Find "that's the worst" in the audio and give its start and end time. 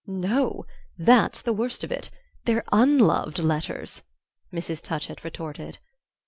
0.97-1.83